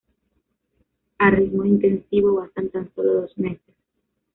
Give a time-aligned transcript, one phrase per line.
[1.19, 3.75] A ritmo intensivo, bastan tan solo dos meses.